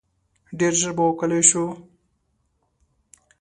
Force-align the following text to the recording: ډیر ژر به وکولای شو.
ډیر 0.59 0.73
ژر 0.79 0.91
به 0.97 1.03
وکولای 1.09 1.43
شو. 1.49 1.65